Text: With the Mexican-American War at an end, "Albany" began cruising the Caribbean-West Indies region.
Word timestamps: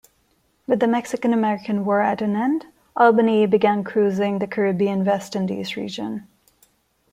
With 0.65 0.79
the 0.79 0.87
Mexican-American 0.87 1.85
War 1.85 2.01
at 2.01 2.23
an 2.23 2.35
end, 2.35 2.65
"Albany" 2.97 3.45
began 3.45 3.83
cruising 3.83 4.39
the 4.39 4.47
Caribbean-West 4.47 5.35
Indies 5.35 5.77
region. 5.77 6.25